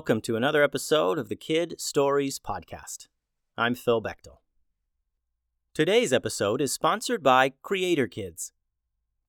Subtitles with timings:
[0.00, 3.08] welcome to another episode of the Kid Stories Podcast.
[3.58, 4.38] I'm Phil Bechtel.
[5.74, 8.52] Today's episode is sponsored by Creator Kidz.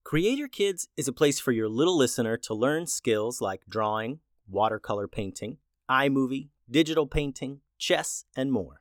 [0.06, 5.10] Creator Kidz is a place for your little listener to learn skills like drawing, watercolor
[5.10, 5.58] painting,
[5.90, 8.80] iMovie, digital painting, chess, and more.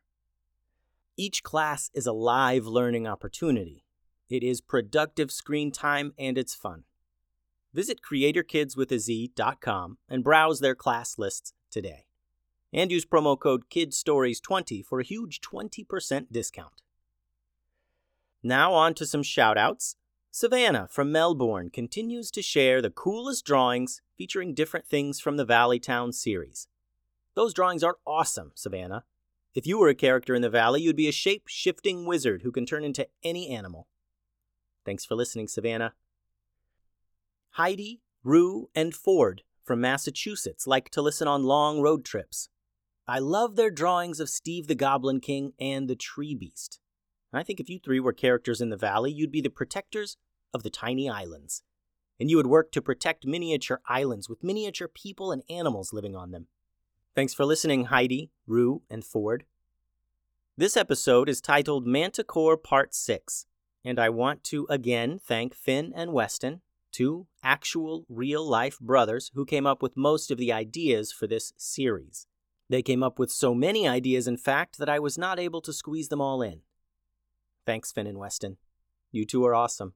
[1.17, 3.85] Each class is a live learning opportunity.
[4.29, 6.85] It is productive screen time and it's fun.
[7.75, 12.07] Visit creatorkidswithaz.com and browse their class lists today.
[12.73, 16.83] And use promo code KIDSTORIES20 for a huge 20% discount.
[18.43, 19.97] Now on to some shoutouts.
[20.31, 25.81] Savannah from Melbourne continues to share the coolest drawings featuring different things from the Valley
[25.81, 26.69] Town series.
[27.35, 29.05] Those drawings are awesome, Savannah.
[29.55, 32.53] If you were a character in the Valley, you'd be a shape shifting wizard who
[32.53, 33.89] can turn into any animal.
[34.85, 35.95] Thanks for listening, Savannah.
[37.55, 42.49] Heidi, Rue, and Ford from Massachusetts like to listen on long road trips.
[43.07, 46.81] I love their drawings of Steve the Goblin King and the Tree Beast.
[47.33, 50.17] I think if you three were characters in the valley, you'd be the protectors
[50.53, 51.63] of the tiny islands.
[52.19, 56.33] And you would work to protect miniature islands with miniature people and animals living on
[56.33, 56.49] them.
[57.15, 59.45] Thanks for listening, Heidi, Rue, and Ford.
[60.57, 63.47] This episode is titled Manticore Part 6,
[63.85, 66.63] and I want to again thank Finn and Weston
[66.93, 71.53] two actual real life brothers who came up with most of the ideas for this
[71.57, 72.27] series.
[72.69, 75.73] They came up with so many ideas, in fact, that I was not able to
[75.73, 76.61] squeeze them all in.
[77.67, 78.59] Thanks, Finn and Weston.
[79.11, 79.95] You two are awesome.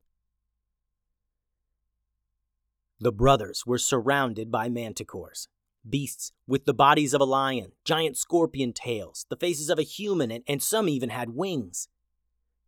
[3.00, 5.48] The brothers were surrounded by manticores,
[5.88, 10.30] beasts with the bodies of a lion, giant scorpion tails, the faces of a human,
[10.30, 11.88] and, and some even had wings.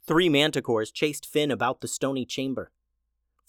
[0.07, 2.71] Three manticores chased Finn about the stony chamber.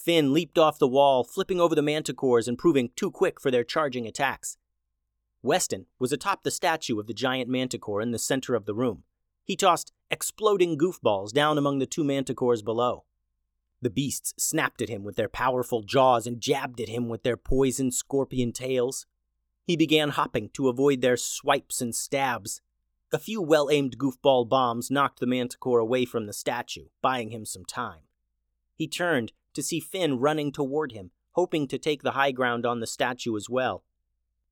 [0.08, 3.66] Finn leaped off the wall, flipping over the manticores and proving too quick for their
[3.66, 4.58] charging attacks.
[5.44, 9.04] Weston was atop the statue of the giant manticore in the center of the room.
[9.44, 13.04] He tossed exploding goofballs down among the two manticores below.
[13.82, 17.36] The beasts snapped at him with their powerful jaws and jabbed at him with their
[17.36, 19.06] poisoned scorpion tails.
[19.66, 22.62] He began hopping to avoid their swipes and stabs.
[23.12, 27.44] A few well aimed goofball bombs knocked the manticore away from the statue, buying him
[27.44, 28.07] some time.
[28.78, 32.80] He turned to see Finn running toward him, hoping to take the high ground on
[32.80, 33.84] the statue as well.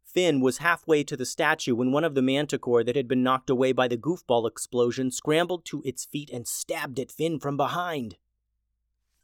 [0.03, 3.50] Finn was halfway to the statue when one of the manticore that had been knocked
[3.50, 8.18] away by the goofball explosion scrambled to its feet and stabbed at Finn from behind.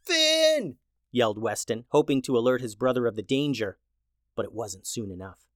[0.04, 0.76] Finn!
[1.10, 3.78] yelled Weston, hoping to alert his brother of the danger,
[4.36, 5.46] but it wasn't soon enough.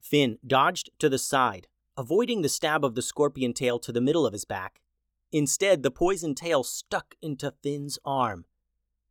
[0.00, 4.26] Finn dodged to the side, avoiding the stab of the scorpion tail to the middle
[4.26, 4.80] of his back.
[5.32, 8.44] Instead, the poison tail stuck into Finn's arm,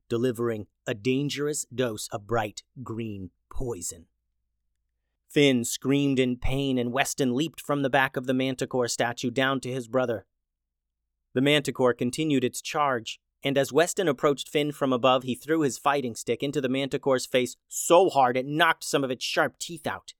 [0.09, 4.05] delivering a dangerous dose of bright green poison.
[5.27, 9.59] Finn screamed in pain, and Weston leaped from the back of the manticore statue down
[9.61, 10.25] to his brother.
[11.33, 15.77] The manticore continued its charge, and as Weston approached Finn from above, he threw his
[15.77, 19.85] fighting stick into the manticore's face so hard it knocked some of its sharp teeth
[19.85, 20.13] out.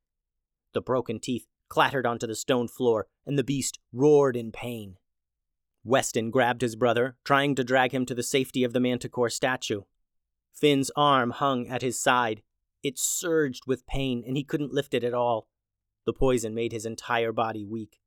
[0.73, 4.97] The broken teeth clattered onto the stone floor, and the beast roared in pain.
[5.85, 9.81] Weston grabbed his brother, trying to drag him to the safety of the manticore statue.
[10.51, 12.41] Finn's arm hung at his side.
[12.81, 15.47] It surged with pain, and he couldn't lift it at all.
[16.05, 17.99] The poison made his entire body weak.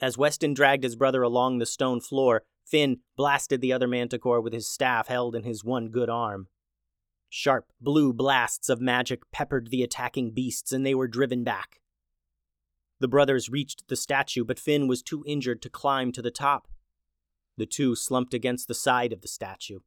[0.00, 4.54] As Weston dragged his brother along the stone floor, Finn blasted the other manticore with
[4.54, 6.48] his staff held in his one good arm.
[7.28, 11.80] Sharp blue blasts of magic peppered the attacking beasts, and they were driven back.
[13.00, 16.68] The brothers reached the statue, but Finn was too injured to climb to the top.
[17.56, 19.80] The two slumped against the side of the statue.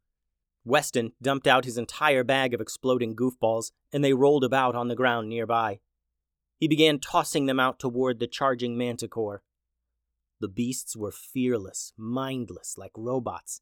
[0.66, 4.96] Weston dumped out his entire bag of exploding goofballs, and they rolled about on the
[4.96, 5.80] ground nearby.
[6.58, 9.44] He began tossing them out toward the charging manticore.
[10.40, 13.62] The beasts were fearless, mindless, like robots.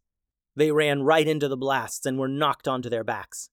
[0.56, 3.50] They ran right into the blasts and were knocked onto their backs.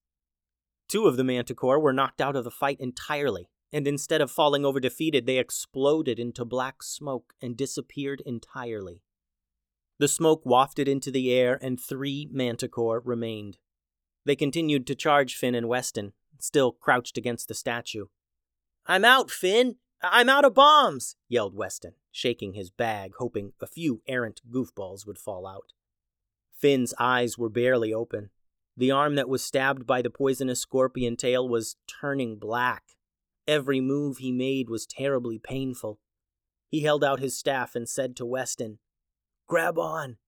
[0.89, 4.65] Two of the manticore were knocked out of the fight entirely, and instead of falling
[4.65, 9.03] over defeated, they exploded into black smoke and disappeared entirely.
[9.99, 13.59] The smoke wafted into the air, and three manticore remained.
[14.25, 18.07] They continued to charge Finn and Weston, still crouched against the statue.
[18.87, 19.77] I'm out, Finn!
[20.03, 21.17] I'm out of bombs!
[21.29, 25.73] yelled Weston, shaking his bag, hoping a few errant goofballs would fall out.
[26.57, 28.31] Finn's eyes were barely open.
[28.77, 32.85] The arm that was stabbed by the poisonous scorpion tail was turning black.
[33.49, 35.99] Every move he made was terribly painful.
[36.69, 38.79] He held out his staff and said to Weston,
[39.47, 40.19] Grab on!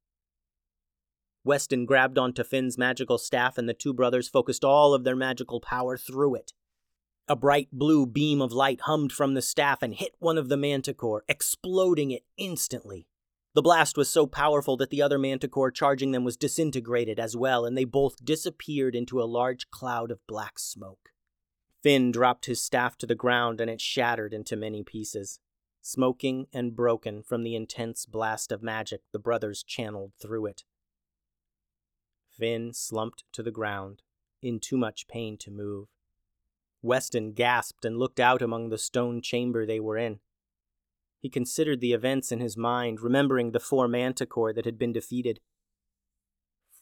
[1.44, 5.61] Weston grabbed onto Finn's magical staff, and the two brothers focused all of their magical
[5.61, 6.55] power through it.
[7.28, 10.56] A bright blue beam of light hummed from the staff and hit one of the
[10.56, 13.06] manticore, exploding it instantly.
[13.55, 17.67] The blast was so powerful that the other manticore charging them was disintegrated as well,
[17.67, 21.10] and they both disappeared into a large cloud of black smoke.
[21.82, 25.41] Finn dropped his staff to the ground and it shattered into many pieces.
[25.81, 30.65] Smoking and broken from the intense blast of magic the brothers channeled through it.
[32.29, 34.03] Finn slumped to the ground,
[34.43, 35.88] in too much pain to move.
[36.82, 40.21] Weston gasped and looked out among the stone chamber they were in.
[41.19, 45.41] He considered the events in his mind, remembering the four manticore that had been defeated.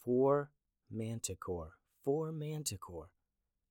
[0.05, 0.53] Four
[0.91, 1.73] manticore,
[2.05, 3.11] four manticore.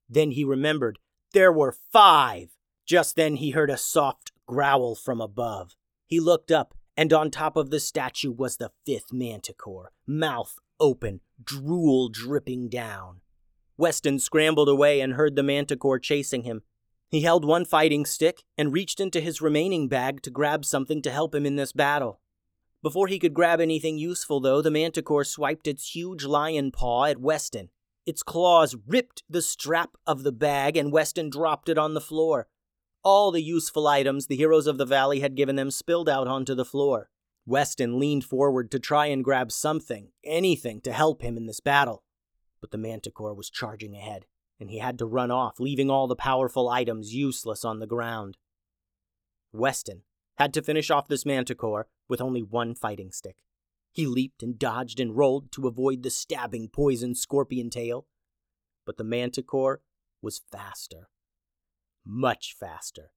[0.09, 0.99] Then he remembered
[1.33, 2.49] there were five.
[2.85, 5.75] Just then he heard a soft growl from above.
[6.05, 11.21] He looked up, and on top of the statue was the fifth manticore, mouth open,
[11.43, 13.21] drool dripping down.
[13.77, 16.63] Weston scrambled away and heard the manticore chasing him.
[17.09, 21.11] He held one fighting stick and reached into his remaining bag to grab something to
[21.11, 22.19] help him in this battle.
[22.83, 27.19] Before he could grab anything useful, though, the manticore swiped its huge lion paw at
[27.19, 27.69] Weston.
[28.07, 32.47] Its claws ripped the strap of the bag, and Weston dropped it on the floor.
[33.03, 36.55] All the useful items the heroes of the valley had given them spilled out onto
[36.55, 37.09] the floor.
[37.45, 42.03] Weston leaned forward to try and grab something, anything, to help him in this battle.
[42.61, 44.25] But the manticore was charging ahead,
[44.57, 48.37] and he had to run off, leaving all the powerful items useless on the ground.
[49.51, 50.03] Weston
[50.37, 53.35] had to finish off this manticore with only one fighting stick.
[53.91, 58.05] He leaped and dodged and rolled to avoid the stabbing poison scorpion tail.
[58.85, 59.81] But the manticore
[60.21, 61.09] was faster.
[62.05, 63.11] Much faster.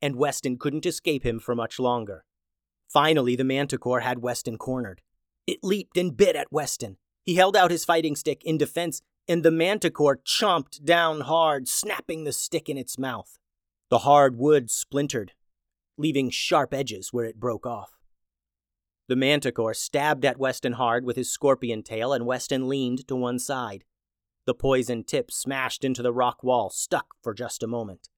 [0.00, 2.24] And Weston couldn't escape him for much longer.
[2.88, 5.02] Finally, the manticore had Weston cornered.
[5.46, 9.42] It leaped and bit at Weston, he held out his fighting stick in defense, and
[9.42, 13.38] the manticore chomped down hard, snapping the stick in its mouth.
[13.88, 15.32] The hard wood splintered,
[15.96, 17.93] leaving sharp edges where it broke off.
[19.06, 23.38] The manticore stabbed at Weston hard with his scorpion tail, and Weston leaned to one
[23.38, 23.84] side.
[24.46, 28.08] The poison tip smashed into the rock wall, stuck for just a moment.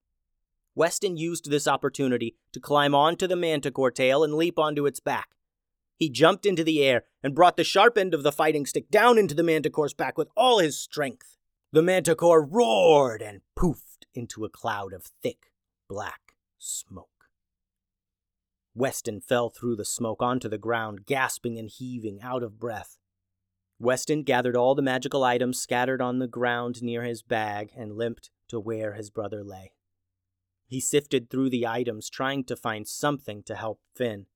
[0.75, 5.29] Weston used this opportunity to climb onto the manticore tail and leap onto its back.
[5.97, 9.17] He jumped into the air and brought the sharp end of the fighting stick down
[9.17, 11.37] into the manticore's back with all his strength.
[11.71, 15.51] The manticore roared and poofed into a cloud of thick,
[15.89, 17.16] black smoke.
[18.77, 22.99] Weston fell through the smoke onto the ground, gasping and heaving, out of breath.
[23.79, 28.29] Weston gathered all the magical items scattered on the ground near his bag and limped
[28.47, 29.73] to where his brother lay.
[30.67, 34.27] He sifted through the items, trying to find something to help Finn.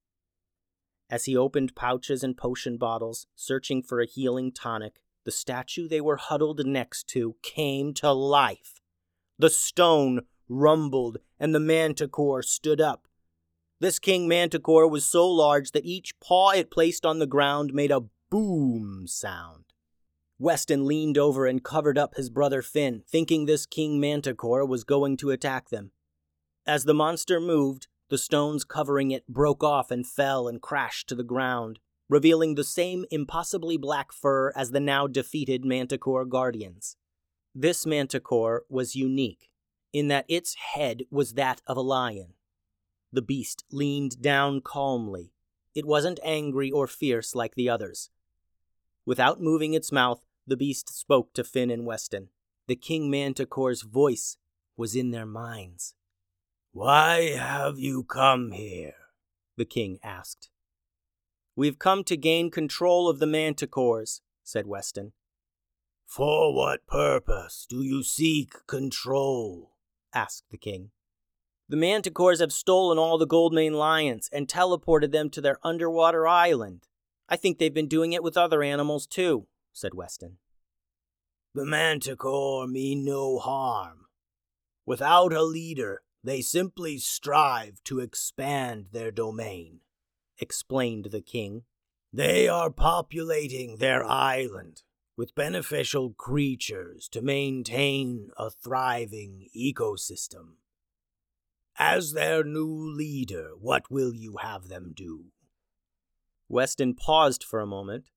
[1.08, 6.02] As he opened pouches and potion bottles, searching for a healing tonic, the statue they
[6.02, 8.82] were huddled next to came to life.
[9.38, 13.08] The stone rumbled, and the manticore stood up.
[13.82, 17.90] This king manticore was so large that each paw it placed on the ground made
[17.90, 19.64] a boom sound.
[20.38, 25.18] Weston leaned over and covered up his brother Finn, thinking this king manticore was going
[25.18, 25.94] to attack them.
[26.64, 31.16] As the monster moved, the stones covering it broke off and fell and crashed to
[31.16, 36.98] the ground, revealing the same impossibly black fur as the now defeated Manticore Guardians.
[37.56, 39.50] This Manticore was unique
[39.92, 42.36] in that its head was that of a lion.
[43.14, 45.34] The beast leaned down calmly.
[45.76, 48.10] It wasn't angry or fierce like the others.
[49.06, 52.30] Without moving its mouth, the beast spoke to Finn and Weston.
[52.68, 54.38] The King Manticore's voice
[54.78, 55.96] was in their minds.
[56.72, 58.94] Why have you come here?
[59.58, 60.50] the king asked.
[61.56, 65.12] We've come to gain control of the manticores, said Weston.
[66.06, 69.74] For what purpose do you seek control?
[70.14, 70.92] asked the king.
[71.72, 76.86] The manticores have stolen all the Goldmane lions and teleported them to their underwater island.
[77.30, 80.40] I think they've been doing it with other animals too, said Weston.
[81.56, 84.08] The manticore mean no harm.
[84.86, 89.80] Without a leader, they simply strive to expand their domain,
[90.40, 91.64] explained the king.
[92.12, 94.84] They are populating their island
[95.16, 100.56] with beneficial creatures to maintain a thriving ecosystem.
[101.84, 105.32] As their new leader, what will you have them do?
[106.48, 108.12] Weston paused for a moment.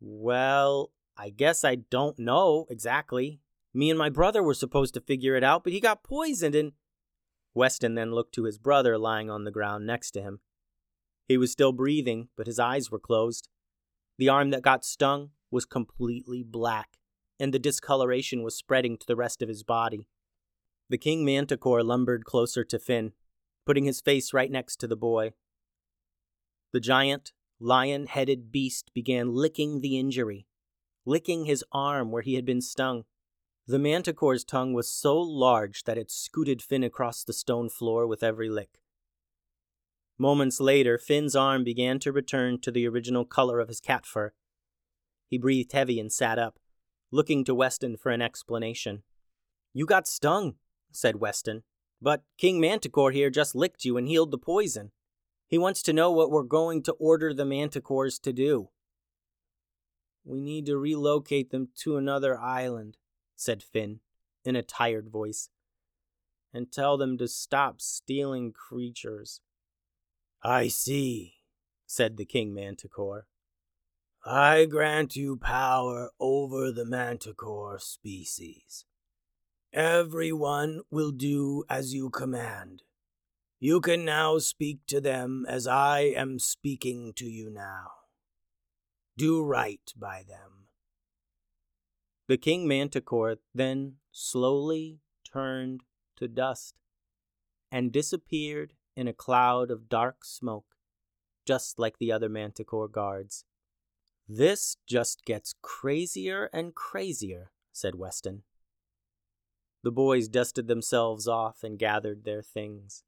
[0.00, 3.40] Well, I guess I don't know exactly,
[3.72, 6.72] me and my brother were supposed to figure it out, but he got poisoned and.
[7.54, 10.40] Weston then looked to his brother lying on the ground next to him.
[11.28, 13.48] He was still breathing, but his eyes were closed.
[14.18, 16.98] The arm that got stung was completely black,
[17.38, 20.08] and the discoloration was spreading to the rest of his body.
[20.92, 23.12] The king manticore lumbered closer to Finn,
[23.64, 25.32] putting his face right next to the boy.
[26.74, 30.46] The giant, lion headed beast began licking the injury,
[31.06, 33.04] licking his arm where he had been stung.
[33.66, 38.22] The manticore's tongue was so large that it scooted Finn across the stone floor with
[38.22, 38.82] every lick.
[40.18, 44.34] Moments later, Finn's arm began to return to the original color of his cat fur.
[45.26, 46.58] He breathed heavy and sat up,
[47.10, 49.04] looking to Weston for an explanation.
[49.72, 50.56] You got stung,
[50.92, 51.62] said Weston,
[52.00, 54.90] but King Manticore here just licked you and healed the poison.
[55.46, 58.70] He wants to know what we're going to order the manticores to do.
[60.24, 62.96] We need to relocate them to another island,
[63.36, 64.00] said Finn,
[64.44, 65.48] in a tired voice,
[66.52, 69.40] and tell them to stop stealing creatures.
[70.42, 71.34] I see,
[71.86, 73.26] said the King Manticore.
[74.24, 78.84] I grant you power over the manticore species.
[79.72, 82.82] Everyone will do as you command.
[83.58, 87.92] You can now speak to them as I am speaking to you now.
[89.16, 90.68] Do right by them.
[92.28, 95.84] The king manticore then slowly turned
[96.16, 96.74] to dust
[97.70, 100.76] and disappeared in a cloud of dark smoke,
[101.46, 103.46] just like the other manticore guards.
[104.28, 108.42] This just gets crazier and crazier, said Weston.
[109.82, 113.02] The boys dusted themselves off and gathered their things.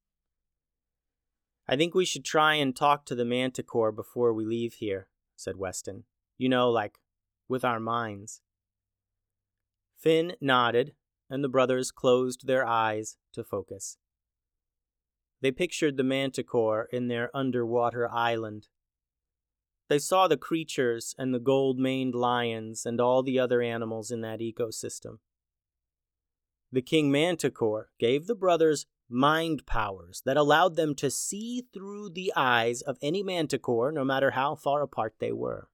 [1.69, 5.57] I think we should try and talk to the manticore before we leave here, said
[5.57, 6.04] Weston.
[6.37, 6.99] You know, like
[7.49, 8.40] with our minds.
[9.97, 10.95] Finn nodded,
[11.31, 13.97] and the brothers closed their eyes to focus.
[15.40, 18.69] They pictured the manticore in their underwater island.
[19.88, 24.23] They saw the creatures and the gold maned lions and all the other animals in
[24.23, 25.19] that ecosystem.
[26.75, 32.33] The king manticore gave the brothers mind powers that allowed them to see through the
[32.35, 35.69] eyes of any manticore, no matter how far apart they were.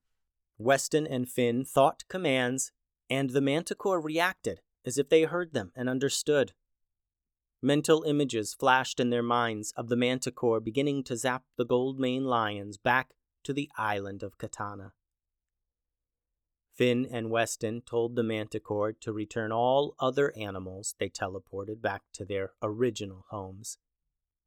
[0.59, 2.71] Weston and Finn thought commands,
[3.09, 6.53] and the manticore reacted as if they heard them and understood.
[7.63, 12.27] Mental images flashed in their minds of the manticore beginning to zap the gold mane
[12.27, 13.15] lions back
[13.45, 14.93] to the island of Katana.
[16.81, 22.25] Finn and Weston told the manticore to return all other animals they teleported back to
[22.25, 23.77] their original homes.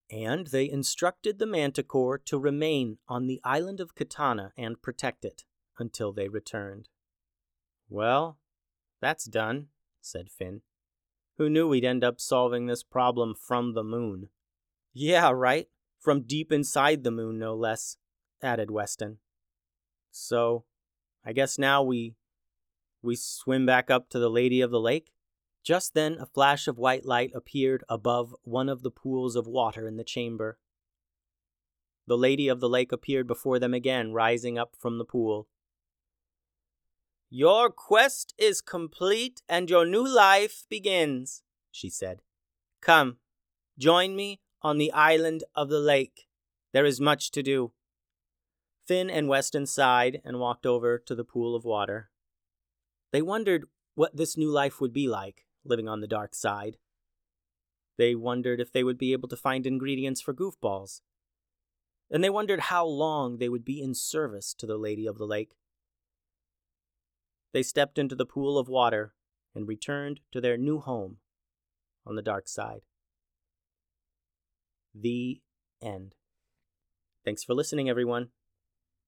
[0.09, 5.43] And they instructed the manticore to remain on the island of Katana and protect it
[5.77, 6.89] until they returned.
[7.87, 8.39] Well,
[8.99, 9.67] that's done,
[10.01, 10.61] said Finn.
[11.37, 14.29] Who knew we'd end up solving this problem from the moon?
[14.91, 15.67] Yeah, right.
[15.99, 17.97] From deep inside the moon, no less,
[18.41, 19.19] added Weston.
[20.09, 20.65] So,
[21.23, 22.15] I guess now we
[23.03, 25.12] we swim back up to the Lady of the Lake.
[25.63, 29.88] Just then a flash of white light appeared above one of the pools of water
[29.88, 30.57] in the chamber.
[32.07, 35.48] The Lady of the Lake appeared before them again, rising up from the pool.
[37.29, 42.22] Your quest is complete and your new life begins, she said.
[42.81, 43.17] Come,
[43.77, 46.27] join me on the island of the lake.
[46.74, 47.72] There is much to do.
[48.86, 52.10] Finn and Weston sighed and walked over to the pool of water.
[53.13, 56.77] They wondered what this new life would be like, living on the dark side.
[57.98, 61.01] They wondered if they would be able to find ingredients for goofballs.
[62.10, 65.27] And they wondered how long they would be in service to the Lady of the
[65.27, 65.51] Lake.
[67.53, 69.13] They stepped into the pool of water
[69.53, 71.17] and returned to their new home
[72.08, 72.82] on the dark side.
[74.96, 75.39] The
[75.84, 76.15] end.
[77.24, 78.29] Thanks for listening, everyone.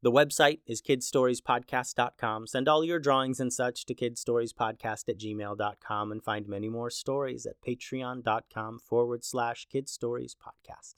[0.05, 2.45] The website is kidstoriespodcast.com.
[2.45, 7.47] Send all your drawings and such to kidstoriespodcast at gmail.com and find many more stories
[7.47, 10.93] at patreon.com forward slash kidstoriespodcast.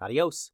[0.00, 0.52] Adios.